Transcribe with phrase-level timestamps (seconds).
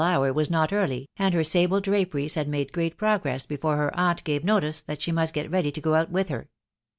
[0.01, 3.95] iSl hour was not early, and her sable draperies had made great progress before her
[3.95, 6.49] aunt gave notice that she must get ready to go out with her.